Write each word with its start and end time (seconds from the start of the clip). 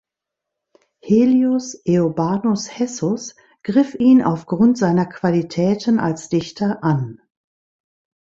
Helius 1.03 1.77
Eobanus 1.85 2.65
Hessus 2.79 3.35
griff 3.61 3.93
ihn 3.93 4.23
aufgrund 4.23 4.79
seiner 4.79 5.05
Qualitäten 5.05 5.99
als 5.99 6.27
Dichter 6.27 6.83
an. 6.83 7.21